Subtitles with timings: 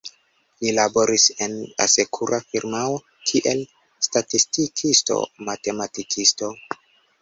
[0.61, 1.53] Li laboris en
[1.85, 2.97] asekura firmao
[3.29, 3.63] kiel
[4.09, 6.57] statistikisto-matematikisto.